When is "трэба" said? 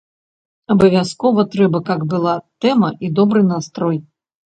1.57-1.83